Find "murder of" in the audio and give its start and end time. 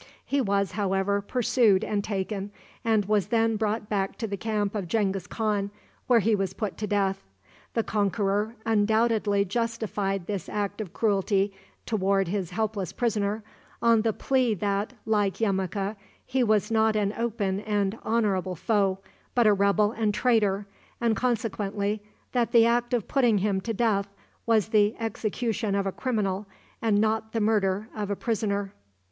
27.39-28.09